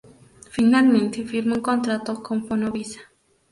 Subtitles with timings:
[0.49, 3.01] Finalmente, firmó un contrato con Fonovisa.